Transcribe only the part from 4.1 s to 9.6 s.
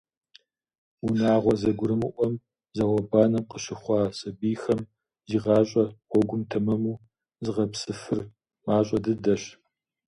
сабийхэм зи гъащӀэ гъуэгур тэмэму зыгъэпсыфыр мащӏэ дыдэщ.